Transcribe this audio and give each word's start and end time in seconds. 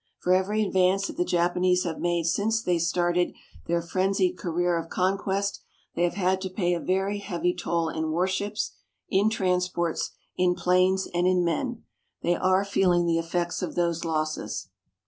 For 0.17 0.33
every 0.33 0.63
advance 0.65 1.05
that 1.05 1.17
the 1.17 1.23
Japanese 1.23 1.83
have 1.83 1.99
made 1.99 2.25
since 2.25 2.59
they 2.63 2.79
started 2.79 3.35
their 3.67 3.83
frenzied 3.83 4.35
career 4.35 4.75
of 4.79 4.89
conquest, 4.89 5.61
they 5.95 6.01
have 6.05 6.15
had 6.15 6.41
to 6.41 6.49
pay 6.49 6.73
a 6.73 6.79
very 6.79 7.19
heavy 7.19 7.53
toll 7.53 7.87
in 7.87 8.09
warships, 8.09 8.71
in 9.09 9.29
transports, 9.29 10.09
in 10.35 10.55
planes, 10.55 11.07
and 11.13 11.27
in 11.27 11.45
men. 11.45 11.83
They 12.23 12.33
are 12.35 12.65
feeling 12.65 13.05
the 13.05 13.19
effects 13.19 13.61
of 13.61 13.75
those 13.75 14.03
losses. 14.03 14.69